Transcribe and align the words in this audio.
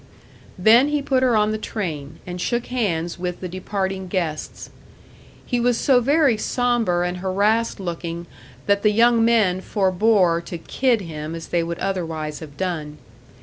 Then 0.57 0.87
he 0.87 0.99
put 0.99 1.21
her 1.21 1.37
on 1.37 1.51
the 1.51 1.59
train, 1.59 2.17
and 2.25 2.41
shook 2.41 2.65
hands 2.65 3.19
with 3.19 3.39
the 3.39 3.47
departing 3.47 4.07
guests. 4.07 4.71
He 5.45 5.59
was 5.59 5.77
so 5.77 6.01
very 6.01 6.37
sombre 6.37 7.07
and 7.07 7.17
harassed 7.17 7.79
looking 7.79 8.25
that 8.65 8.81
the 8.81 8.89
young 8.91 9.23
men 9.23 9.61
forbore 9.61 10.41
to 10.45 10.57
"kid" 10.57 11.01
him 11.01 11.35
as 11.35 11.49
they 11.49 11.61
would 11.61 11.77
otherwise 11.77 12.39
have 12.39 12.57
done. 12.57 12.97